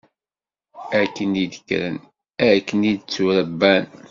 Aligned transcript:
Akken 0.99 1.31
i 1.43 1.45
d-kkren, 1.51 1.97
akken 2.51 2.79
i 2.91 2.93
d-tturebban. 2.97 3.83